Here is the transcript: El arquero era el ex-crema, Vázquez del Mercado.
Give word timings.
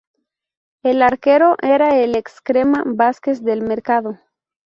El 0.83 1.03
arquero 1.03 1.57
era 1.61 1.99
el 1.99 2.15
ex-crema, 2.15 2.81
Vázquez 2.87 3.43
del 3.43 3.61
Mercado. 3.61 4.17